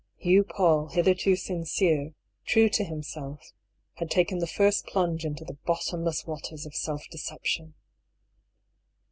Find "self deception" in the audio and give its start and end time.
6.73-7.75